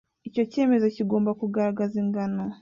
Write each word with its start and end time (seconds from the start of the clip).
Icyo 0.27 0.43
cyemezo 0.51 0.85
kigomba 0.95 1.31
kugaragaza 1.39 1.95
ingano 2.03 2.43